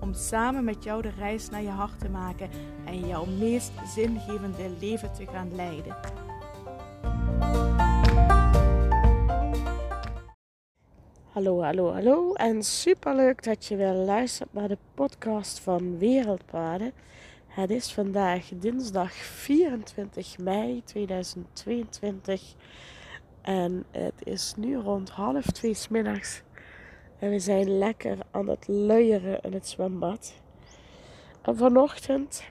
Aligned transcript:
Om 0.00 0.14
samen 0.14 0.64
met 0.64 0.84
jou 0.84 1.02
de 1.02 1.10
reis 1.18 1.48
naar 1.48 1.62
je 1.62 1.68
hart 1.68 1.98
te 1.98 2.08
maken 2.08 2.50
en 2.84 3.06
jouw 3.06 3.24
meest 3.24 3.72
zingevende 3.94 4.70
leven 4.80 5.12
te 5.12 5.26
gaan 5.26 5.54
leiden. 5.54 5.96
Hallo, 11.32 11.62
hallo, 11.62 11.92
hallo. 11.92 12.32
En 12.32 12.62
superleuk 12.62 13.42
dat 13.42 13.66
je 13.66 13.76
weer 13.76 13.92
luistert 13.92 14.52
naar 14.52 14.68
de 14.68 14.78
podcast 14.94 15.60
van 15.60 15.98
Wereldpaden. 15.98 16.92
Het 17.46 17.70
is 17.70 17.92
vandaag 17.92 18.48
dinsdag 18.54 19.12
24 19.12 20.38
mei 20.38 20.82
2022. 20.84 22.54
En 23.42 23.84
het 23.90 24.22
is 24.24 24.54
nu 24.56 24.76
rond 24.76 25.10
half 25.10 25.44
twee 25.44 25.74
smiddags. 25.74 26.42
En 27.20 27.30
we 27.30 27.38
zijn 27.38 27.78
lekker 27.78 28.18
aan 28.30 28.48
het 28.48 28.68
luieren 28.68 29.40
in 29.40 29.52
het 29.52 29.68
zwembad. 29.68 30.34
En 31.42 31.56
vanochtend 31.56 32.44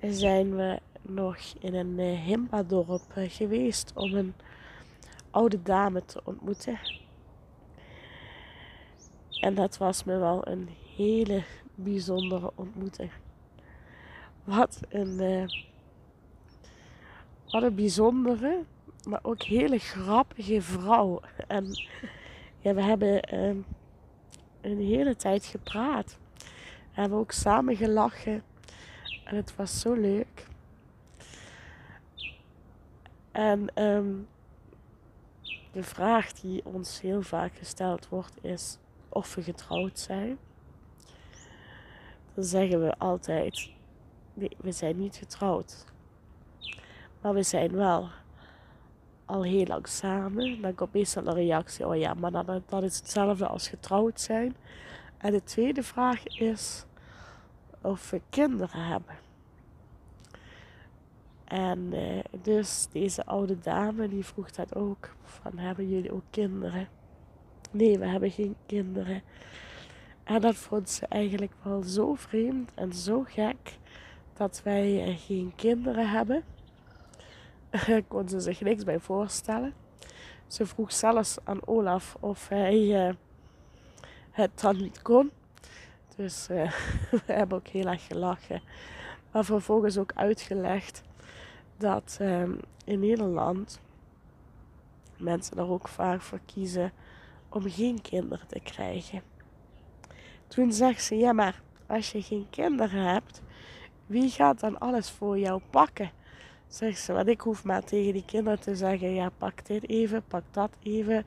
zijn 0.00 0.56
we 0.56 0.78
nog 1.02 1.36
in 1.60 1.74
een 1.74 1.98
uh, 1.98 2.20
Himba-dorp 2.20 3.02
uh, 3.16 3.30
geweest 3.30 3.92
om 3.94 4.14
een 4.14 4.34
oude 5.30 5.62
dame 5.62 6.04
te 6.04 6.20
ontmoeten. 6.24 6.78
En 9.40 9.54
dat 9.54 9.78
was 9.78 10.04
me 10.04 10.18
wel 10.18 10.48
een 10.48 10.68
hele 10.96 11.42
bijzondere 11.74 12.50
ontmoeting. 12.54 13.10
Wat 14.44 14.80
een, 14.88 15.22
uh, 15.22 15.48
wat 17.50 17.62
een 17.62 17.74
bijzondere, 17.74 18.62
maar 19.08 19.20
ook 19.22 19.42
hele 19.42 19.78
grappige 19.78 20.62
vrouw. 20.62 21.20
En 21.46 21.66
ja, 22.60 22.74
we 22.74 22.82
hebben 22.82 23.34
uh, 23.34 23.64
een 24.60 24.80
hele 24.80 25.16
tijd 25.16 25.44
gepraat. 25.44 26.18
We 26.94 27.00
hebben 27.00 27.18
ook 27.18 27.32
samen 27.32 27.76
gelachen. 27.76 28.42
En 29.24 29.36
het 29.36 29.56
was 29.56 29.80
zo 29.80 29.92
leuk. 29.92 30.46
En 33.32 33.82
um, 33.84 34.28
de 35.72 35.82
vraag 35.82 36.32
die 36.32 36.64
ons 36.64 37.00
heel 37.00 37.22
vaak 37.22 37.56
gesteld 37.56 38.08
wordt 38.08 38.44
is 38.44 38.78
of 39.08 39.34
we 39.34 39.42
getrouwd 39.42 39.98
zijn. 39.98 40.38
Dan 42.34 42.44
zeggen 42.44 42.82
we 42.82 42.98
altijd, 42.98 43.70
nee, 44.34 44.56
we 44.56 44.72
zijn 44.72 44.98
niet 44.98 45.16
getrouwd. 45.16 45.84
Maar 47.20 47.34
we 47.34 47.42
zijn 47.42 47.72
wel 47.72 48.08
al 49.30 49.42
heel 49.42 49.66
lang 49.66 49.86
samen. 49.86 50.60
Dan 50.60 50.74
komt 50.74 50.92
meestal 50.92 51.26
een 51.26 51.34
reactie, 51.34 51.86
oh 51.86 51.96
ja, 51.96 52.14
maar 52.14 52.30
dan, 52.30 52.62
dat 52.68 52.82
is 52.82 52.96
hetzelfde 52.96 53.46
als 53.46 53.68
getrouwd 53.68 54.20
zijn. 54.20 54.56
En 55.18 55.32
de 55.32 55.42
tweede 55.42 55.82
vraag 55.82 56.26
is 56.26 56.84
of 57.80 58.10
we 58.10 58.20
kinderen 58.30 58.84
hebben. 58.84 59.14
En 61.44 61.78
uh, 61.92 62.20
dus 62.42 62.86
deze 62.92 63.26
oude 63.26 63.58
dame 63.58 64.08
die 64.08 64.24
vroeg 64.24 64.50
dat 64.50 64.74
ook, 64.74 65.14
van 65.22 65.58
hebben 65.58 65.88
jullie 65.88 66.12
ook 66.12 66.24
kinderen? 66.30 66.88
Nee, 67.70 67.98
we 67.98 68.06
hebben 68.06 68.30
geen 68.30 68.56
kinderen. 68.66 69.22
En 70.24 70.40
dat 70.40 70.56
vond 70.56 70.90
ze 70.90 71.06
eigenlijk 71.06 71.52
wel 71.62 71.82
zo 71.82 72.14
vreemd 72.14 72.70
en 72.74 72.92
zo 72.92 73.24
gek 73.26 73.78
dat 74.32 74.60
wij 74.64 75.08
uh, 75.08 75.18
geen 75.18 75.52
kinderen 75.56 76.10
hebben. 76.10 76.44
kon 78.08 78.28
ze 78.28 78.40
zich 78.40 78.60
niks 78.60 78.84
bij 78.84 78.98
voorstellen. 78.98 79.74
Ze 80.46 80.66
vroeg 80.66 80.92
zelfs 80.92 81.36
aan 81.44 81.66
Olaf 81.66 82.16
of 82.20 82.48
hij 82.48 83.08
uh, 83.08 83.14
het 84.30 84.60
dan 84.60 84.76
niet 84.76 85.02
kon. 85.02 85.30
Dus 86.16 86.48
uh, 86.50 86.72
we 87.26 87.32
hebben 87.32 87.58
ook 87.58 87.66
heel 87.66 87.86
erg 87.86 88.06
gelachen. 88.06 88.62
Maar 89.32 89.44
vervolgens 89.44 89.98
ook 89.98 90.12
uitgelegd 90.14 91.02
dat 91.76 92.18
um, 92.20 92.60
in 92.84 93.00
Nederland 93.00 93.80
mensen 95.16 95.56
er 95.56 95.70
ook 95.70 95.88
vaak 95.88 96.20
voor 96.20 96.40
kiezen 96.46 96.92
om 97.48 97.70
geen 97.70 98.02
kinderen 98.02 98.46
te 98.46 98.60
krijgen. 98.60 99.22
Toen 100.48 100.72
zegt 100.72 101.02
ze: 101.02 101.16
Ja, 101.16 101.32
maar 101.32 101.62
als 101.86 102.12
je 102.12 102.22
geen 102.22 102.46
kinderen 102.50 103.04
hebt, 103.04 103.42
wie 104.06 104.30
gaat 104.30 104.60
dan 104.60 104.78
alles 104.78 105.10
voor 105.10 105.38
jou 105.38 105.60
pakken? 105.70 106.10
Zegt 106.70 106.98
ze, 106.98 107.12
want 107.12 107.28
ik 107.28 107.40
hoef 107.40 107.64
maar 107.64 107.84
tegen 107.84 108.12
die 108.12 108.24
kinderen 108.24 108.60
te 108.60 108.76
zeggen, 108.76 109.14
ja 109.14 109.30
pak 109.38 109.66
dit 109.66 109.88
even, 109.88 110.22
pak 110.28 110.42
dat 110.50 110.70
even. 110.82 111.26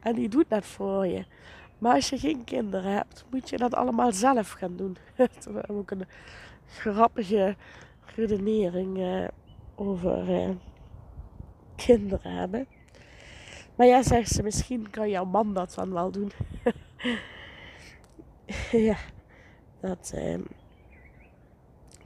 En 0.00 0.14
die 0.14 0.28
doet 0.28 0.48
dat 0.48 0.66
voor 0.66 1.06
je. 1.06 1.24
Maar 1.78 1.94
als 1.94 2.08
je 2.08 2.18
geen 2.18 2.44
kinderen 2.44 2.92
hebt, 2.92 3.24
moet 3.30 3.48
je 3.50 3.56
dat 3.56 3.74
allemaal 3.74 4.12
zelf 4.12 4.50
gaan 4.50 4.76
doen. 4.76 4.96
dat 5.16 5.44
we 5.44 5.68
ook 5.68 5.90
een 5.90 6.04
grappige 6.66 7.56
redenering 8.14 8.98
uh, 8.98 9.28
over 9.74 10.28
uh, 10.28 10.50
kinderen 11.76 12.32
hebben. 12.32 12.66
Maar 13.74 13.86
ja, 13.86 14.02
zegt 14.02 14.30
ze, 14.30 14.42
misschien 14.42 14.90
kan 14.90 15.10
jouw 15.10 15.24
man 15.24 15.54
dat 15.54 15.74
dan 15.74 15.92
wel 15.92 16.10
doen. 16.10 16.32
ja, 18.88 18.96
dat 19.80 20.12
uh, 20.14 20.38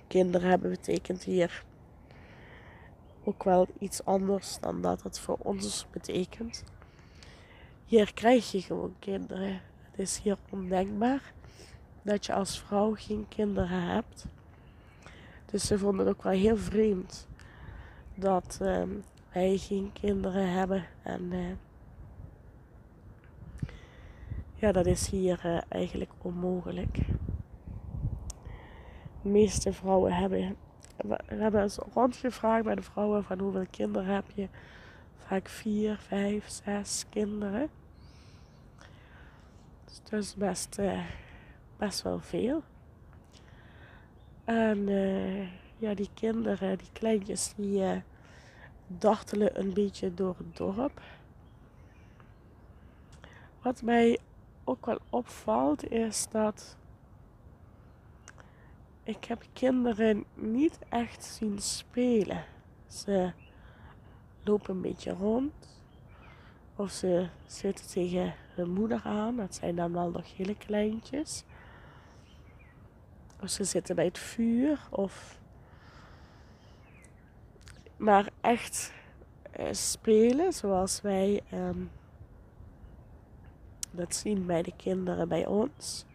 kinderen 0.07 0.49
hebben 0.49 0.71
betekent 0.71 1.25
hier 1.25 1.65
ook 3.29 3.45
wel 3.45 3.67
iets 3.79 4.05
anders 4.05 4.59
dan 4.61 4.83
dat 4.83 5.03
het 5.03 5.19
voor 5.19 5.37
ons 5.39 5.87
betekent. 5.91 6.65
Hier 7.85 8.15
krijg 8.15 8.51
je 8.51 8.61
gewoon 8.61 8.95
kinderen. 8.99 9.61
Het 9.91 9.99
is 9.99 10.19
hier 10.19 10.37
ondenkbaar 10.51 11.33
dat 12.03 12.27
je 12.27 12.33
als 12.33 12.61
vrouw 12.61 12.95
geen 12.95 13.27
kinderen 13.29 13.83
hebt. 13.83 14.27
Dus 15.47 15.67
ze 15.67 15.79
vonden 15.79 16.07
het 16.07 16.17
ook 16.17 16.23
wel 16.23 16.33
heel 16.33 16.57
vreemd 16.57 17.29
dat 18.15 18.59
uh, 18.63 18.83
wij 19.33 19.57
geen 19.57 19.91
kinderen 19.93 20.53
hebben. 20.53 20.85
En 21.03 21.33
uh, 21.33 21.55
ja, 24.55 24.73
dat 24.73 24.87
is 24.87 25.09
hier 25.09 25.41
uh, 25.45 25.61
eigenlijk 25.69 26.11
onmogelijk. 26.23 26.95
De 29.23 29.29
meeste 29.29 29.73
vrouwen 29.73 30.13
hebben 30.13 30.57
we 30.99 31.17
hebben 31.27 31.63
eens 31.63 31.79
rondgevraagd 31.95 32.65
bij 32.65 32.75
de 32.75 32.83
vrouwen 32.83 33.25
van 33.25 33.39
hoeveel 33.39 33.67
kinderen 33.71 34.15
heb 34.15 34.25
je. 34.35 34.49
Vaak 35.17 35.49
vier, 35.49 35.97
vijf, 35.97 36.49
zes 36.49 37.05
kinderen. 37.11 37.69
Dus 39.85 40.01
dat 40.03 40.23
is 40.23 40.35
best, 40.35 40.79
uh, 40.79 41.05
best 41.77 42.03
wel 42.03 42.21
veel. 42.21 42.63
En 44.45 44.89
uh, 44.89 45.49
ja, 45.79 45.95
die 45.95 46.11
kinderen, 46.15 46.79
die 46.79 46.93
kleintjes, 46.93 47.53
die 47.57 47.81
uh, 47.81 47.97
dartelen 48.87 49.61
een 49.61 49.73
beetje 49.73 50.15
door 50.15 50.35
het 50.39 50.57
dorp. 50.57 51.01
Wat 53.63 53.83
mij 53.83 54.19
ook 54.65 54.87
wel 54.87 54.99
opvalt 55.11 55.91
is 55.91 56.27
dat 56.31 56.77
ik 59.09 59.25
heb 59.25 59.45
kinderen 59.53 60.25
niet 60.35 60.79
echt 60.89 61.25
zien 61.25 61.59
spelen. 61.59 62.45
Ze 62.87 63.33
lopen 64.45 64.75
een 64.75 64.81
beetje 64.81 65.13
rond. 65.13 65.53
Of 66.77 66.91
ze 66.91 67.29
zitten 67.47 67.87
tegen 67.87 68.35
hun 68.55 68.71
moeder 68.71 69.01
aan. 69.05 69.37
Dat 69.37 69.55
zijn 69.55 69.77
dan 69.77 69.93
wel 69.93 70.11
nog 70.11 70.37
hele 70.37 70.57
kleintjes. 70.57 71.45
Of 73.43 73.49
ze 73.49 73.65
zitten 73.65 73.95
bij 73.95 74.05
het 74.05 74.19
vuur. 74.19 74.81
Of... 74.91 75.39
Maar 77.97 78.31
echt 78.41 78.93
eh, 79.51 79.73
spelen 79.73 80.53
zoals 80.53 81.01
wij 81.01 81.41
eh, 81.51 81.71
dat 83.91 84.15
zien 84.15 84.47
bij 84.47 84.63
de 84.63 84.73
kinderen 84.77 85.29
bij 85.29 85.47
ons 85.47 86.07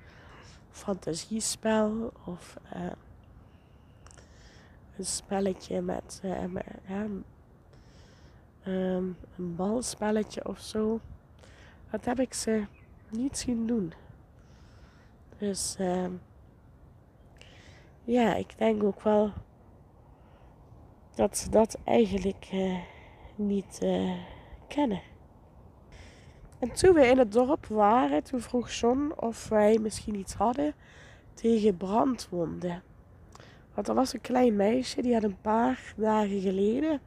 fantasiespel 0.73 2.11
of 2.25 2.57
uh, 2.75 2.91
een 4.97 5.05
spelletje 5.05 5.81
met, 5.81 6.21
uh, 6.23 6.43
een 8.63 9.55
balspelletje 9.55 10.47
of 10.47 10.59
zo. 10.59 10.99
Dat 11.89 12.05
heb 12.05 12.19
ik 12.19 12.33
ze 12.33 12.65
niet 13.09 13.37
zien 13.37 13.67
doen. 13.67 13.93
Dus 15.37 15.75
uh, 15.79 16.05
ja, 18.03 18.35
ik 18.35 18.57
denk 18.57 18.83
ook 18.83 19.01
wel 19.01 19.31
dat 21.15 21.37
ze 21.37 21.49
dat 21.49 21.77
eigenlijk 21.83 22.49
uh, 22.53 22.79
niet 23.35 23.79
kennen. 24.67 25.01
En 26.63 26.71
toen 26.71 26.93
we 26.93 27.07
in 27.07 27.17
het 27.17 27.31
dorp 27.31 27.65
waren, 27.65 28.23
toen 28.23 28.41
vroeg 28.41 28.71
John 28.71 29.11
of 29.15 29.49
wij 29.49 29.77
misschien 29.77 30.15
iets 30.15 30.33
hadden 30.33 30.73
tegen 31.33 31.77
brandwonden. 31.77 32.83
Want 33.73 33.87
er 33.87 33.93
was 33.93 34.13
een 34.13 34.21
klein 34.21 34.55
meisje 34.55 35.01
die 35.01 35.13
had 35.13 35.23
een 35.23 35.41
paar 35.41 35.93
dagen 35.97 36.41
geleden 36.41 37.01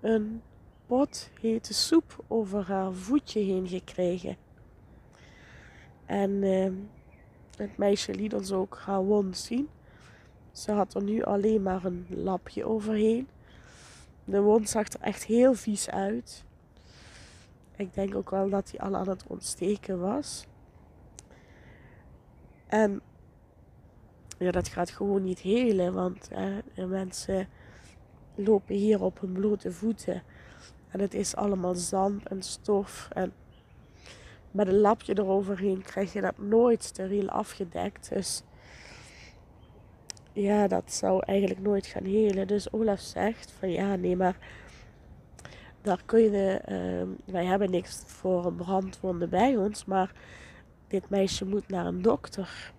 een 0.00 0.42
pot 0.86 1.30
hete 1.40 1.74
soep 1.74 2.24
over 2.28 2.64
haar 2.66 2.92
voetje 2.92 3.40
heen 3.40 3.68
gekregen. 3.68 4.36
En 6.06 6.30
uh, 6.30 6.72
het 7.56 7.76
meisje 7.76 8.14
liet 8.14 8.34
ons 8.34 8.52
ook 8.52 8.78
haar 8.84 9.04
wond 9.04 9.36
zien. 9.36 9.68
Ze 10.52 10.72
had 10.72 10.94
er 10.94 11.02
nu 11.02 11.22
alleen 11.22 11.62
maar 11.62 11.84
een 11.84 12.06
lapje 12.08 12.64
overheen. 12.64 13.28
De 14.24 14.40
wond 14.40 14.68
zag 14.68 14.88
er 14.88 15.00
echt 15.00 15.24
heel 15.24 15.54
vies 15.54 15.90
uit. 15.90 16.45
Ik 17.76 17.94
denk 17.94 18.14
ook 18.14 18.30
wel 18.30 18.48
dat 18.48 18.70
hij 18.70 18.80
al 18.80 18.96
aan 18.96 19.08
het 19.08 19.26
ontsteken 19.26 20.00
was. 20.00 20.46
En 22.66 23.00
ja, 24.38 24.50
dat 24.50 24.68
gaat 24.68 24.90
gewoon 24.90 25.22
niet 25.22 25.38
helen, 25.38 25.94
want 25.94 26.28
mensen 26.74 27.48
lopen 28.34 28.74
hier 28.74 29.02
op 29.02 29.20
hun 29.20 29.32
blote 29.32 29.72
voeten. 29.72 30.22
En 30.88 31.00
het 31.00 31.14
is 31.14 31.36
allemaal 31.36 31.74
zand 31.74 32.28
en 32.28 32.42
stof. 32.42 33.08
En 33.12 33.32
met 34.50 34.68
een 34.68 34.78
lapje 34.78 35.18
eroverheen 35.18 35.82
krijg 35.82 36.12
je 36.12 36.20
dat 36.20 36.38
nooit 36.38 36.84
steriel 36.84 37.28
afgedekt. 37.28 38.08
Dus 38.08 38.42
ja, 40.32 40.68
dat 40.68 40.92
zou 40.92 41.22
eigenlijk 41.24 41.60
nooit 41.60 41.86
gaan 41.86 42.04
helen. 42.04 42.46
Dus 42.46 42.72
Olaf 42.72 43.00
zegt 43.00 43.50
van 43.50 43.70
ja, 43.70 43.96
nee, 43.96 44.16
maar 44.16 44.36
daar 45.86 46.02
kun 46.04 46.20
je, 46.20 46.60
uh, 46.68 47.32
wij 47.32 47.44
hebben 47.44 47.70
niks 47.70 48.02
voor 48.06 48.46
een 48.46 48.54
brandwonde 48.54 49.26
bij 49.26 49.56
ons, 49.56 49.84
maar 49.84 50.12
dit 50.86 51.08
meisje 51.08 51.44
moet 51.44 51.68
naar 51.68 51.86
een 51.86 52.02
dokter. 52.02 52.72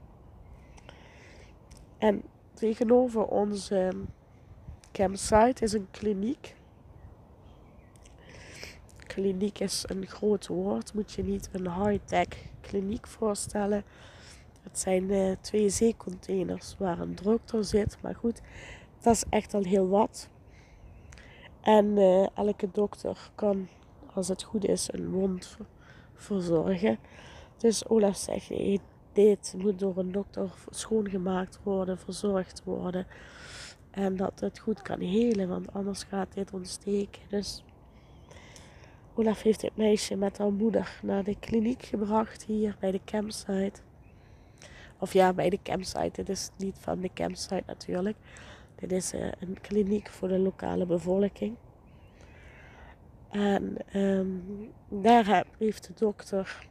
En 1.98 2.24
tegenover 2.54 3.26
onze 3.26 3.92
campsite 4.92 5.64
is 5.64 5.74
een 5.74 5.88
kliniek. 5.92 6.56
Kliniek 8.98 9.60
is 9.60 9.84
een 9.88 10.08
groot 10.08 10.48
woord, 10.48 10.94
moet 10.94 11.12
je 11.12 11.24
niet 11.24 11.50
een 11.52 11.72
high-tech 11.72 12.28
kliniek 12.62 13.08
voorstellen. 13.08 13.84
Het 14.64 14.80
zijn 14.80 15.12
uh, 15.12 15.36
twee 15.42 15.70
zeecontainers 15.70 16.76
waar 16.78 17.00
een 17.00 17.16
dokter 17.16 17.66
zit, 17.66 17.98
maar 18.02 18.16
goed, 18.16 18.42
dat 19.02 19.16
is 19.16 19.24
echt 19.30 19.54
al 19.54 19.64
heel 19.64 19.88
wat. 19.88 20.30
En 21.68 21.86
uh, 21.86 22.28
elke 22.38 22.70
dokter 22.72 23.30
kan, 23.36 23.68
als 24.14 24.28
het 24.28 24.44
goed 24.44 24.66
is, 24.66 24.94
een 24.94 25.10
wond 25.10 25.58
verzorgen. 26.14 26.98
Dus 27.58 27.88
Olaf 27.88 28.18
zegt, 28.18 28.50
nee, 28.50 28.80
dit 29.12 29.54
moet 29.58 29.80
door 29.80 29.98
een 29.98 30.12
dokter 30.12 30.50
schoongemaakt 30.70 31.60
worden, 31.64 32.00
verzorgd 32.00 32.62
worden. 32.64 33.08
En 33.92 34.16
dat 34.16 34.40
het 34.40 34.60
goed 34.60 34.82
kan 34.82 35.00
helen, 35.00 35.48
want 35.48 35.74
anders 35.74 36.04
gaat 36.04 36.34
dit 36.34 36.54
ontsteken. 36.54 37.22
Dus 37.30 37.64
Olaf 39.14 39.42
heeft 39.42 39.62
het 39.62 39.78
meisje 39.78 40.16
met 40.16 40.38
haar 40.38 40.54
moeder 40.54 41.00
naar 41.04 41.24
de 41.24 41.40
kliniek 41.40 41.84
gebracht 41.84 42.44
hier 42.44 42.76
bij 42.80 42.92
de 42.92 43.02
campsite. 43.06 43.82
Of 45.00 45.14
ja, 45.14 45.34
bij 45.34 45.50
de 45.50 45.60
campsite. 45.64 46.12
Dit 46.14 46.30
is 46.30 46.50
niet 46.58 46.78
van 46.80 47.00
de 47.00 47.10
campsite 47.14 47.64
natuurlijk. 47.66 48.18
Dit 48.80 48.92
is 48.92 49.14
uh, 49.14 49.32
een 49.40 49.62
kliniek 49.62 50.10
voor 50.10 50.28
de 50.28 50.40
lokale 50.40 50.86
bevolking. 50.86 51.56
En 53.30 53.78
um, 53.96 54.74
daar 54.88 55.46
heeft 55.58 55.88
de 55.88 55.94
dokter 55.94 56.68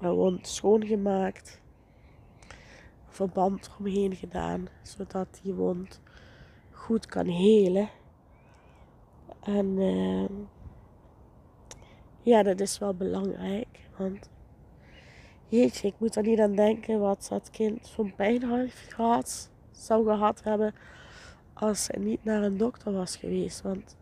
een 0.00 0.12
wond 0.12 0.46
schoongemaakt. 0.46 1.60
Verband 3.08 3.70
omheen 3.78 4.16
gedaan, 4.16 4.68
zodat 4.82 5.40
die 5.42 5.54
wond 5.54 6.00
goed 6.70 7.06
kan 7.06 7.26
helen. 7.26 7.88
En 9.42 9.66
uh, 9.66 10.28
ja, 12.22 12.42
dat 12.42 12.60
is 12.60 12.78
wel 12.78 12.94
belangrijk. 12.94 13.88
Want 13.96 14.30
jeetje, 15.48 15.88
ik 15.88 15.94
moet 15.98 16.16
er 16.16 16.22
niet 16.22 16.40
aan 16.40 16.54
denken 16.54 17.00
wat 17.00 17.26
dat 17.30 17.50
kind 17.50 17.88
van 17.88 18.14
pijn 18.14 18.50
heeft 18.50 18.94
gehad, 18.94 19.50
zou 19.82 20.04
gehad 20.04 20.42
hebben 20.44 20.74
als 21.52 21.84
ze 21.84 21.98
niet 21.98 22.24
naar 22.24 22.42
een 22.42 22.56
dokter 22.56 22.92
was 22.92 23.16
geweest. 23.16 23.62
Want 23.62 23.96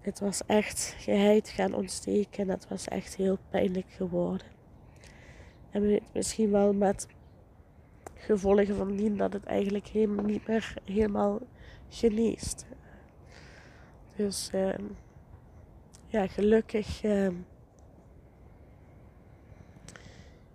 het 0.00 0.20
was 0.20 0.42
echt 0.46 0.94
geheid 0.98 1.48
gaan 1.48 1.74
ontsteken. 1.74 2.48
Het 2.48 2.68
was 2.68 2.88
echt 2.88 3.16
heel 3.16 3.38
pijnlijk 3.50 3.86
geworden. 3.88 4.46
En 5.70 6.00
misschien 6.12 6.50
wel 6.50 6.72
met 6.72 7.06
gevolgen 8.14 8.76
van 8.76 8.96
dien 8.96 9.16
dat 9.16 9.32
het 9.32 9.44
eigenlijk 9.44 9.86
helemaal 9.86 10.24
niet 10.24 10.46
meer 10.46 10.74
helemaal 10.84 11.40
geneest. 11.88 12.66
Dus 14.16 14.50
uh, 14.54 14.74
ja, 16.06 16.26
gelukkig. 16.26 17.04
Uh, 17.04 17.28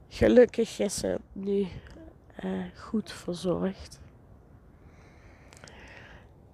gelukkig 0.08 0.80
is 0.80 0.96
ze 0.96 1.20
nu 1.34 1.68
uh, 2.46 2.64
goed 2.76 3.12
verzorgd. 3.12 4.00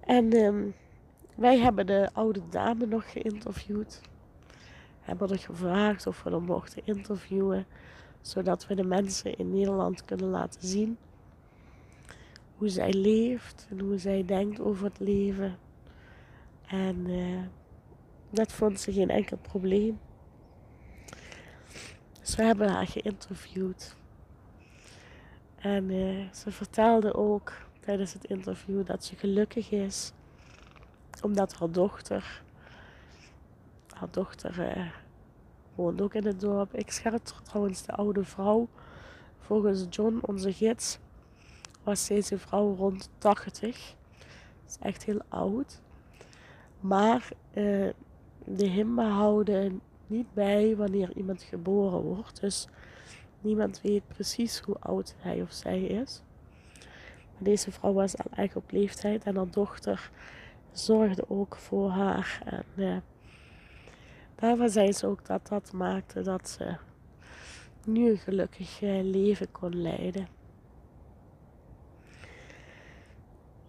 En 0.00 0.36
um, 0.36 0.74
wij 1.34 1.58
hebben 1.58 1.86
de 1.86 2.10
oude 2.12 2.42
dame 2.50 2.86
nog 2.86 3.12
geïnterviewd. 3.12 4.00
Hebben 5.00 5.30
er 5.30 5.38
gevraagd 5.38 6.06
of 6.06 6.22
we 6.22 6.30
er 6.30 6.42
mochten 6.42 6.82
interviewen. 6.84 7.66
Zodat 8.20 8.66
we 8.66 8.74
de 8.74 8.84
mensen 8.84 9.36
in 9.36 9.50
Nederland 9.50 10.04
kunnen 10.04 10.28
laten 10.28 10.66
zien 10.66 10.98
hoe 12.60 12.68
zij 12.68 12.92
leeft 12.92 13.66
en 13.70 13.80
hoe 13.80 13.98
zij 13.98 14.24
denkt 14.24 14.60
over 14.60 14.84
het 14.84 14.98
leven. 14.98 15.58
En 16.66 17.08
uh, 17.08 17.40
dat 18.30 18.52
vond 18.52 18.80
ze 18.80 18.92
geen 18.92 19.10
enkel 19.10 19.36
probleem. 19.36 20.00
Dus 22.20 22.36
we 22.36 22.42
hebben 22.42 22.68
haar 22.68 22.86
geïnterviewd. 22.86 23.96
En 25.60 25.90
uh, 25.90 26.32
ze 26.32 26.50
vertelde 26.50 27.14
ook 27.14 27.52
tijdens 27.80 28.12
het 28.12 28.24
interview 28.24 28.86
dat 28.86 29.04
ze 29.04 29.16
gelukkig 29.16 29.70
is 29.70 30.12
omdat 31.22 31.54
haar 31.54 31.70
dochter, 31.70 32.42
haar 33.94 34.10
dochter 34.10 34.76
uh, 34.76 34.86
woont 35.74 36.00
ook 36.00 36.14
in 36.14 36.26
het 36.26 36.40
dorp. 36.40 36.74
Ik 36.74 36.90
scherp 36.90 37.24
trouwens 37.24 37.82
de 37.82 37.92
oude 37.92 38.24
vrouw. 38.24 38.68
Volgens 39.38 39.86
John, 39.90 40.18
onze 40.20 40.52
gids, 40.52 40.98
was 41.82 42.06
deze 42.06 42.38
vrouw 42.38 42.74
rond 42.74 43.10
80. 43.18 43.94
Dat 44.64 44.68
is 44.68 44.76
echt 44.80 45.04
heel 45.04 45.20
oud. 45.28 45.80
Maar 46.80 47.28
uh, 47.54 47.88
de 48.44 48.66
himmen 48.66 49.10
houden 49.10 49.80
niet 50.06 50.32
bij 50.34 50.76
wanneer 50.76 51.16
iemand 51.16 51.42
geboren 51.42 52.00
wordt. 52.00 52.40
Dus 52.40 52.68
niemand 53.40 53.80
weet 53.80 54.08
precies 54.08 54.60
hoe 54.60 54.76
oud 54.78 55.14
hij 55.18 55.42
of 55.42 55.52
zij 55.52 55.82
is. 55.82 56.22
Maar 57.32 57.42
deze 57.42 57.72
vrouw 57.72 57.92
was 57.92 58.18
al 58.18 58.30
echt 58.36 58.56
op 58.56 58.70
leeftijd 58.70 59.24
en 59.24 59.36
haar 59.36 59.50
dochter 59.50 60.10
zorgde 60.72 61.24
ook 61.28 61.56
voor 61.56 61.90
haar. 61.90 62.42
En 62.44 62.64
uh, 62.76 62.96
daarvan 64.34 64.68
zei 64.68 64.92
ze 64.92 65.06
ook 65.06 65.26
dat 65.26 65.46
dat 65.46 65.72
maakte 65.72 66.22
dat 66.22 66.48
ze 66.48 66.76
nu 67.84 68.10
een 68.10 68.16
gelukkig 68.16 68.82
uh, 68.82 69.02
leven 69.02 69.52
kon 69.52 69.82
leiden. 69.82 70.28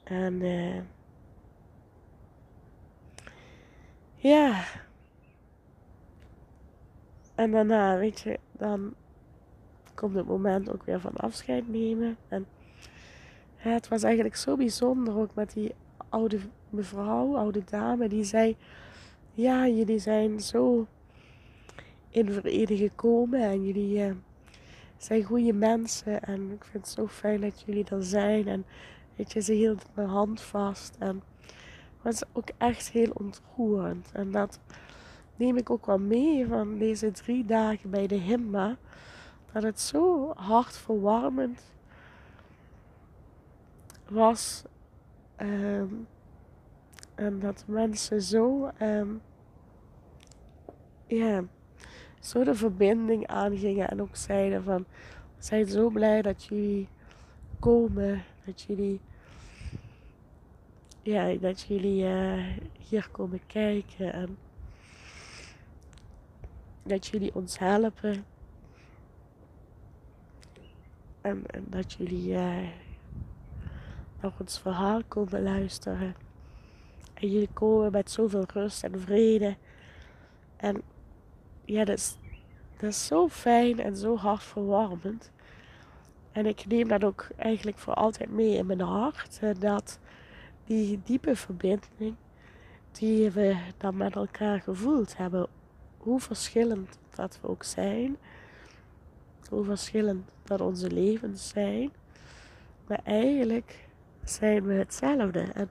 En 0.03 0.41
uh, 0.41 0.81
ja. 4.15 4.63
En 7.35 7.51
daarna, 7.51 7.97
weet 7.97 8.19
je, 8.19 8.39
dan 8.51 8.93
komt 9.93 10.15
het 10.15 10.27
moment 10.27 10.71
ook 10.71 10.83
weer 10.83 10.99
van 10.99 11.15
afscheid 11.15 11.69
nemen. 11.69 12.17
En 12.27 12.45
het 13.55 13.87
was 13.87 14.03
eigenlijk 14.03 14.35
zo 14.35 14.55
bijzonder 14.55 15.17
ook 15.17 15.33
met 15.33 15.53
die 15.53 15.73
oude 16.09 16.39
mevrouw, 16.69 17.37
oude 17.37 17.63
dame, 17.69 18.07
die 18.09 18.23
zei: 18.23 18.55
Ja, 19.33 19.67
jullie 19.67 19.99
zijn 19.99 20.39
zo 20.39 20.87
in 22.09 22.31
vrede 22.31 22.77
gekomen 22.77 23.41
en 23.41 23.65
jullie 23.65 24.07
uh, 24.07 24.13
zijn 24.97 25.23
goede 25.23 25.53
mensen. 25.53 26.21
En 26.23 26.51
ik 26.51 26.63
vind 26.63 26.85
het 26.85 26.93
zo 26.93 27.07
fijn 27.07 27.41
dat 27.41 27.63
jullie 27.65 27.85
er 27.89 28.03
zijn. 28.03 28.47
En 28.47 28.65
weet 29.15 29.31
je, 29.31 29.41
ze 29.41 29.53
hield 29.53 29.85
mijn 29.93 30.07
hand 30.07 30.41
vast. 30.41 30.95
En 30.99 31.23
het 32.01 32.19
was 32.19 32.23
ook 32.33 32.49
echt 32.57 32.89
heel 32.89 33.11
ontroerend. 33.13 34.09
En 34.13 34.31
dat 34.31 34.59
neem 35.35 35.57
ik 35.57 35.69
ook 35.69 35.85
wel 35.85 35.99
mee 35.99 36.47
van 36.47 36.77
deze 36.77 37.11
drie 37.11 37.45
dagen 37.45 37.89
bij 37.89 38.07
de 38.07 38.15
Himma. 38.15 38.77
Dat 39.53 39.63
het 39.63 39.79
zo 39.79 40.33
hartverwarmend 40.35 41.61
was 44.09 44.63
ehm, 45.35 45.87
en 47.15 47.39
dat 47.39 47.63
mensen 47.67 48.21
zo, 48.21 48.71
ja, 51.07 51.43
zo 52.19 52.43
de 52.43 52.55
verbinding 52.55 53.27
aangingen 53.27 53.89
en 53.89 54.01
ook 54.01 54.15
zeiden 54.15 54.63
van, 54.63 54.85
we 55.37 55.43
zijn 55.43 55.67
zo 55.67 55.89
blij 55.89 56.21
dat 56.21 56.43
jullie 56.43 56.87
komen, 57.59 58.23
dat 58.45 58.61
jullie, 58.61 58.99
ja, 61.01 61.33
dat 61.33 61.61
jullie 61.61 62.03
uh, 62.03 62.45
hier 62.79 63.09
komen 63.11 63.41
kijken 63.47 64.13
en 64.13 64.37
dat 66.83 67.07
jullie 67.07 67.35
ons 67.35 67.59
helpen. 67.59 68.25
En, 71.21 71.43
en 71.47 71.65
dat 71.69 71.93
jullie 71.93 72.29
uh, 72.29 72.67
naar 74.21 74.31
ons 74.39 74.59
verhaal 74.59 75.01
komen 75.07 75.43
luisteren. 75.43 76.15
En 77.13 77.31
jullie 77.31 77.49
komen 77.53 77.91
met 77.91 78.11
zoveel 78.11 78.45
rust 78.53 78.83
en 78.83 78.99
vrede. 78.99 79.55
En 80.57 80.81
ja, 81.65 81.85
dat 81.85 81.97
is, 81.97 82.17
dat 82.77 82.89
is 82.89 83.05
zo 83.05 83.27
fijn 83.27 83.79
en 83.79 83.95
zo 83.97 84.17
hartverwarmend. 84.17 85.31
En 86.31 86.45
ik 86.45 86.65
neem 86.65 86.87
dat 86.87 87.03
ook 87.03 87.27
eigenlijk 87.35 87.77
voor 87.77 87.93
altijd 87.93 88.31
mee 88.31 88.55
in 88.55 88.65
mijn 88.65 88.81
hart. 88.81 89.39
Dat 89.59 89.99
die 90.65 91.01
diepe 91.03 91.35
verbinding 91.35 92.15
die 92.91 93.31
we 93.31 93.57
dan 93.77 93.97
met 93.97 94.15
elkaar 94.15 94.61
gevoeld 94.61 95.17
hebben. 95.17 95.47
Hoe 95.97 96.19
verschillend 96.19 96.99
dat 97.15 97.39
we 97.41 97.47
ook 97.47 97.63
zijn. 97.63 98.17
Hoe 99.51 99.63
verschillend 99.63 100.29
dat 100.43 100.61
onze 100.61 100.91
levens 100.91 101.49
zijn. 101.49 101.91
Maar 102.87 102.99
eigenlijk 103.03 103.87
zijn 104.23 104.65
we 104.65 104.73
hetzelfde. 104.73 105.39
En 105.53 105.69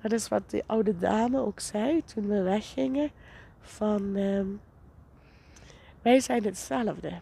dat 0.00 0.12
is 0.12 0.28
wat 0.28 0.50
die 0.50 0.62
oude 0.66 0.98
dame 0.98 1.40
ook 1.40 1.60
zei 1.60 2.04
toen 2.04 2.26
we 2.26 2.42
weggingen. 2.42 3.10
Van 3.60 4.16
ehm, 4.16 4.46
wij 6.02 6.20
zijn 6.20 6.44
hetzelfde. 6.44 7.20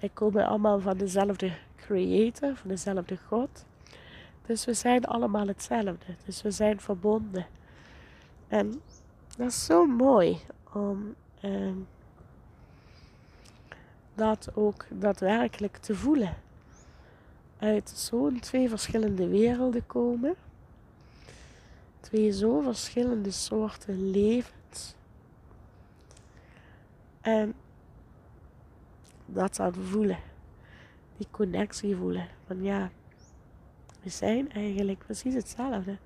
Wij 0.00 0.10
komen 0.14 0.46
allemaal 0.46 0.80
van 0.80 0.96
dezelfde 0.96 1.52
creator, 1.76 2.56
van 2.56 2.68
dezelfde 2.68 3.18
God. 3.28 3.64
Dus 4.46 4.64
we 4.64 4.74
zijn 4.74 5.04
allemaal 5.04 5.46
hetzelfde. 5.46 6.14
Dus 6.24 6.42
we 6.42 6.50
zijn 6.50 6.80
verbonden. 6.80 7.46
En 8.48 8.82
dat 9.36 9.46
is 9.46 9.64
zo 9.64 9.86
mooi 9.86 10.38
om 10.72 11.14
ehm, 11.40 11.74
dat 14.20 14.50
ook 14.54 14.86
daadwerkelijk 14.88 15.76
te 15.76 15.94
voelen. 15.94 16.36
Uit 17.58 17.88
zo'n 17.88 18.40
twee 18.40 18.68
verschillende 18.68 19.28
werelden 19.28 19.86
komen. 19.86 20.34
Twee 22.00 22.32
zo 22.32 22.60
verschillende 22.60 23.30
soorten 23.30 24.10
levens. 24.10 24.94
En 27.20 27.54
dat 29.26 29.60
aan 29.60 29.74
voelen. 29.74 30.18
Die 31.16 31.26
connectie 31.30 31.96
voelen. 31.96 32.28
Van 32.46 32.62
ja, 32.62 32.90
we 34.02 34.08
zijn 34.08 34.52
eigenlijk 34.52 34.98
precies 34.98 35.34
hetzelfde. 35.34 35.96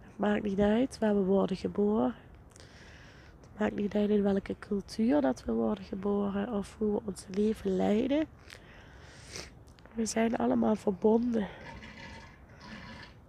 Het 0.00 0.16
maakt 0.16 0.42
niet 0.42 0.60
uit 0.60 0.98
waar 0.98 1.14
we 1.14 1.22
worden 1.22 1.56
geboren. 1.56 2.14
Maakt 3.58 3.74
niet 3.74 3.94
uit 3.94 4.10
in 4.10 4.22
welke 4.22 4.56
cultuur 4.58 5.20
dat 5.20 5.44
we 5.44 5.52
worden 5.52 5.84
geboren 5.84 6.52
of 6.52 6.76
hoe 6.78 6.92
we 6.92 7.00
ons 7.04 7.24
leven 7.30 7.76
leiden. 7.76 8.26
We 9.94 10.06
zijn 10.06 10.36
allemaal 10.36 10.76
verbonden. 10.76 11.48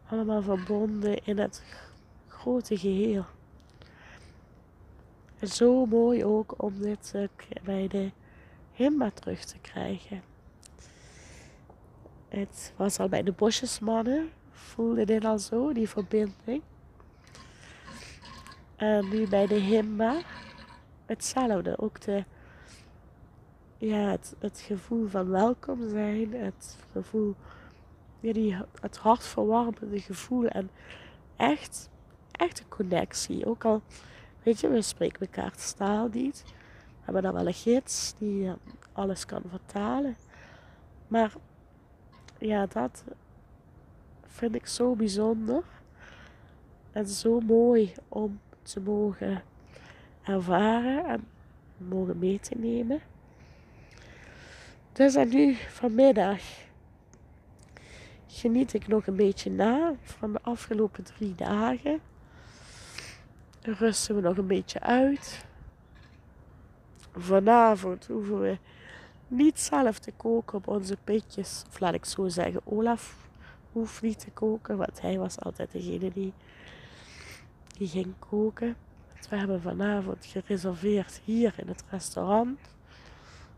Allemaal 0.09 0.41
verbonden 0.41 1.25
in 1.25 1.37
het 1.37 1.63
grote 2.27 2.77
geheel. 2.77 3.25
En 5.39 5.47
zo 5.47 5.85
mooi 5.85 6.25
ook 6.25 6.53
om 6.63 6.79
dit 6.79 7.13
bij 7.63 7.87
de 7.87 8.11
Himba 8.73 9.09
terug 9.09 9.45
te 9.45 9.57
krijgen. 9.59 10.21
Het 12.27 12.73
was 12.75 12.99
al 12.99 13.09
bij 13.09 13.23
de 13.23 13.31
bosjesmannen, 13.31 14.29
voelde 14.51 15.05
dit 15.05 15.25
al 15.25 15.39
zo, 15.39 15.73
die 15.73 15.89
verbinding. 15.89 16.61
En 18.77 19.09
nu 19.09 19.27
bij 19.27 19.47
de 19.47 19.55
Himba 19.55 20.21
hetzelfde. 21.05 21.77
Ook 21.77 22.01
de, 22.01 22.23
ja, 23.77 24.09
het, 24.09 24.35
het 24.39 24.59
gevoel 24.59 25.07
van 25.07 25.29
welkom 25.29 25.89
zijn, 25.89 26.33
het 26.33 26.77
gevoel, 26.91 27.35
die, 28.19 28.57
het 28.81 28.97
hartverwarmende 28.97 29.99
gevoel 29.99 30.45
en 30.45 30.69
echt, 31.35 31.89
echt 32.31 32.59
een 32.59 32.67
connectie. 32.67 33.45
Ook 33.45 33.65
al, 33.65 33.81
weet 34.43 34.59
je, 34.59 34.67
we 34.67 34.81
spreken 34.81 35.19
elkaar 35.19 35.73
taal 35.75 36.09
niet. 36.11 36.43
We 36.45 37.03
hebben 37.03 37.21
dan 37.21 37.33
wel 37.33 37.47
een 37.47 37.53
gids 37.53 38.13
die 38.17 38.43
uh, 38.43 38.53
alles 38.93 39.25
kan 39.25 39.43
vertalen. 39.49 40.15
Maar 41.07 41.33
ja, 42.39 42.65
dat 42.65 43.03
vind 44.25 44.55
ik 44.55 44.67
zo 44.67 44.95
bijzonder. 44.95 45.63
En 46.91 47.07
zo 47.07 47.39
mooi 47.39 47.93
om 48.07 48.39
te 48.67 48.79
mogen 48.79 49.43
ervaren 50.23 51.05
en 51.05 51.27
mogen 51.77 52.19
mee 52.19 52.39
te 52.39 52.55
nemen. 52.57 53.01
Dus 54.91 55.15
en 55.15 55.29
nu 55.29 55.53
vanmiddag 55.53 56.41
geniet 58.27 58.73
ik 58.73 58.87
nog 58.87 59.07
een 59.07 59.15
beetje 59.15 59.51
na 59.51 59.93
van 60.01 60.31
de 60.31 60.39
afgelopen 60.41 61.03
drie 61.03 61.35
dagen. 61.35 62.01
Rusten 63.61 64.15
we 64.15 64.21
nog 64.21 64.37
een 64.37 64.47
beetje 64.47 64.79
uit. 64.79 65.45
Vanavond 67.11 68.07
hoeven 68.07 68.41
we 68.41 68.57
niet 69.27 69.59
zelf 69.59 69.99
te 69.99 70.11
koken 70.11 70.57
op 70.57 70.67
onze 70.67 70.97
pitjes. 71.03 71.63
Of 71.67 71.79
laat 71.79 71.93
ik 71.93 72.05
zo 72.05 72.27
zeggen, 72.27 72.61
Olaf 72.63 73.27
hoeft 73.71 74.01
niet 74.01 74.19
te 74.19 74.31
koken, 74.31 74.77
want 74.77 75.01
hij 75.01 75.17
was 75.17 75.39
altijd 75.39 75.71
degene 75.71 76.11
die, 76.11 76.33
die 77.77 77.87
ging 77.87 78.13
koken. 78.19 78.75
we 79.29 79.35
hebben 79.35 79.61
vanavond 79.61 80.25
gereserveerd 80.25 81.21
hier 81.23 81.53
in 81.57 81.67
het 81.67 81.83
restaurant 81.89 82.59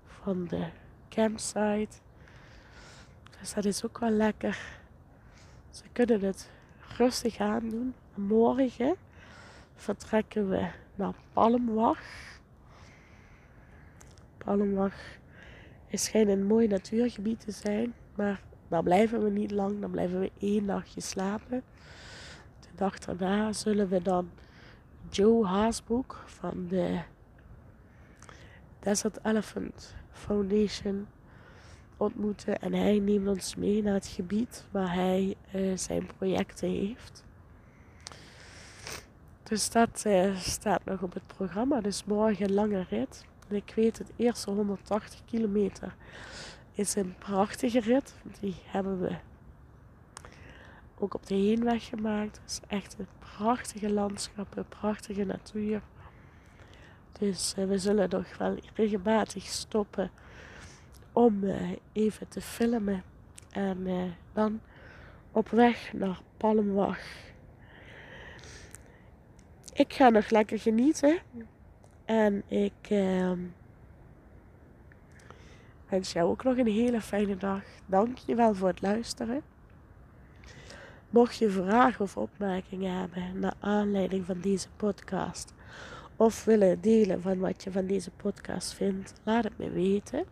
van 0.05 0.47
de 0.47 0.67
campsite. 1.09 1.97
Dus 3.39 3.53
dat 3.53 3.65
is 3.65 3.85
ook 3.85 3.99
wel 3.99 4.09
lekker. 4.09 4.59
Ze 5.69 5.83
kunnen 5.91 6.21
het 6.21 6.49
rustig 6.97 7.38
aan 7.38 7.69
doen. 7.69 7.93
Morgen 8.13 8.95
vertrekken 9.75 10.49
we 10.49 10.67
naar 10.95 11.13
Palmwag. 11.33 11.99
Palmwag 14.38 14.93
schijnt 15.91 16.29
een 16.29 16.45
mooi 16.45 16.67
natuurgebied 16.67 17.39
te 17.39 17.51
zijn, 17.51 17.93
maar 18.15 18.41
daar 18.67 18.83
blijven 18.83 19.23
we 19.23 19.29
niet 19.29 19.51
lang. 19.51 19.81
Dan 19.81 19.91
blijven 19.91 20.19
we 20.19 20.31
één 20.39 20.65
nachtje 20.65 21.01
slapen. 21.01 21.63
Dag 22.79 23.00
daarna 23.00 23.53
zullen 23.53 23.89
we 23.89 24.01
dan 24.01 24.29
Joe 25.09 25.45
Haasboek 25.45 26.24
van 26.25 26.67
de 26.67 27.00
Desert 28.79 29.19
Elephant 29.24 29.95
Foundation 30.12 31.07
ontmoeten. 31.98 32.59
En 32.59 32.74
hij 32.74 33.00
neemt 33.00 33.27
ons 33.27 33.55
mee 33.55 33.83
naar 33.83 33.93
het 33.93 34.07
gebied 34.07 34.65
waar 34.71 34.93
hij 34.93 35.36
uh, 35.55 35.77
zijn 35.77 36.09
projecten 36.17 36.69
heeft. 36.69 37.24
Dus 39.43 39.69
dat 39.69 40.03
uh, 40.07 40.38
staat 40.38 40.86
nog 40.86 41.01
op 41.01 41.13
het 41.13 41.27
programma. 41.27 41.81
Dus 41.81 42.03
morgen 42.05 42.45
een 42.45 42.53
lange 42.53 42.86
rit. 42.89 43.25
En 43.48 43.55
ik 43.55 43.74
weet, 43.75 43.98
het 43.98 44.12
eerste 44.15 44.51
180 44.51 45.19
kilometer 45.25 45.95
is 46.71 46.95
een 46.95 47.15
prachtige 47.17 47.79
rit. 47.79 48.13
Die 48.39 48.55
hebben 48.65 49.00
we 49.00 49.15
ook 50.99 51.13
op 51.13 51.27
de 51.27 51.35
heenweg 51.35 51.85
gemaakt. 51.85 52.41
Is 52.45 52.59
echt 52.67 52.95
een 52.99 53.07
prachtige 53.19 53.91
landschappen, 53.91 54.65
prachtige 54.65 55.23
natuur. 55.23 55.81
Dus 57.19 57.53
uh, 57.57 57.65
we 57.65 57.77
zullen 57.77 58.09
nog 58.09 58.37
wel 58.37 58.57
regelmatig 58.73 59.43
stoppen 59.43 60.11
om 61.11 61.43
uh, 61.43 61.71
even 61.91 62.27
te 62.27 62.41
filmen. 62.41 63.03
En 63.49 63.87
uh, 63.87 64.03
dan 64.33 64.61
op 65.31 65.49
weg 65.49 65.93
naar 65.93 66.21
Palmwag. 66.37 66.99
Ik 69.73 69.93
ga 69.93 70.09
nog 70.09 70.29
lekker 70.29 70.59
genieten. 70.59 71.19
En 72.05 72.43
ik 72.47 72.89
uh, 72.89 73.31
wens 75.89 76.11
jou 76.11 76.29
ook 76.29 76.43
nog 76.43 76.57
een 76.57 76.67
hele 76.67 77.01
fijne 77.01 77.37
dag. 77.37 77.63
Dank 77.85 78.17
je 78.17 78.35
wel 78.35 78.55
voor 78.55 78.67
het 78.67 78.81
luisteren. 78.81 79.41
Mocht 81.09 81.37
je 81.37 81.49
vragen 81.49 82.01
of 82.01 82.17
opmerkingen 82.17 82.99
hebben 82.99 83.39
naar 83.39 83.53
aanleiding 83.59 84.25
van 84.25 84.41
deze 84.41 84.67
podcast 84.75 85.53
of 86.15 86.45
willen 86.45 86.81
delen 86.81 87.21
van 87.21 87.39
wat 87.39 87.63
je 87.63 87.71
van 87.71 87.85
deze 87.85 88.11
podcast 88.11 88.73
vindt, 88.73 89.13
laat 89.23 89.43
het 89.43 89.57
me 89.57 89.69
weten. 89.69 90.25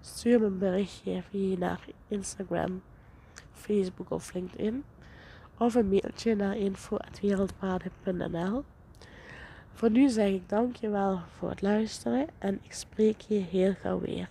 Stuur 0.00 0.40
me 0.40 0.46
een 0.46 0.58
berichtje 0.58 1.22
via 1.30 1.58
naar 1.58 1.84
Instagram, 2.08 2.82
Facebook 3.52 4.10
of 4.10 4.32
LinkedIn. 4.32 4.84
of 5.58 5.74
een 5.74 5.88
mailtje 5.88 6.36
naar 6.36 6.56
info.wereldpaden.nl. 6.56 8.64
Voor 9.72 9.90
nu 9.90 10.08
zeg 10.08 10.28
ik 10.28 10.48
dankjewel 10.48 11.20
voor 11.38 11.50
het 11.50 11.62
luisteren 11.62 12.26
en 12.38 12.60
ik 12.62 12.72
spreek 12.72 13.20
je 13.20 13.38
heel 13.38 13.74
gauw 13.80 14.00
weer. 14.00 14.28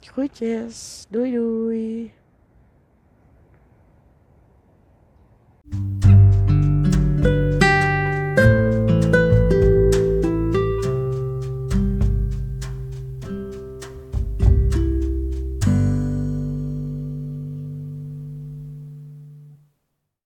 Groetjes, 0.00 1.06
doei 1.08 1.32
doei! 1.32 2.12